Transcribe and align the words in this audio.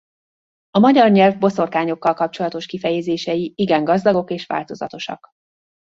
A 0.69 0.79
magyar 0.79 1.11
nyelv 1.11 1.37
boszorkányokkal 1.39 2.13
kapcsolatos 2.13 2.65
kifejezései 2.65 3.51
igen 3.55 3.83
gazdagok 3.83 4.31
és 4.31 4.45
változatosak. 4.45 5.29